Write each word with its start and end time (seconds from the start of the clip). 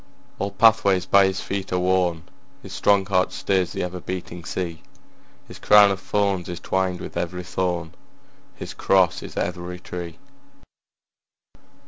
All 0.39 0.49
pathways 0.49 1.05
by 1.05 1.27
his 1.27 1.41
feet 1.41 1.71
are 1.71 1.77
worn, 1.77 2.23
His 2.63 2.73
strong 2.73 3.05
heart 3.05 3.31
stirs 3.31 3.71
the 3.71 3.83
ever 3.83 3.99
beating 3.99 4.43
sea, 4.45 4.81
His 5.47 5.59
crown 5.59 5.91
of 5.91 5.99
thorns 5.99 6.49
is 6.49 6.59
twined 6.59 6.99
with 6.99 7.15
every 7.17 7.43
thorn, 7.43 7.93
His 8.55 8.73
cross 8.73 9.21
is 9.21 9.37
every 9.37 9.79
tree. 9.79 10.17